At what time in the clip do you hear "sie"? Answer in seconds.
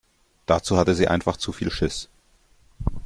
0.95-1.07